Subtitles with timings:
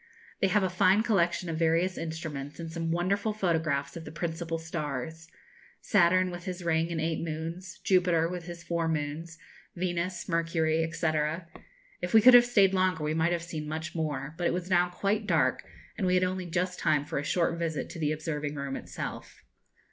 [0.39, 4.57] They have a fine collection of various instruments and some wonderful photographs of the principal
[4.57, 5.27] stars
[5.79, 9.37] Saturn, with his ring and eight moons, Jupiter, with his four moons,
[9.75, 11.07] Venus, Mercury, &c.
[12.01, 14.71] If we could have stayed longer we might have seen much more; but it was
[14.71, 15.63] now quite dark,
[15.99, 19.43] and we had only just time for a short visit to the observing room itself.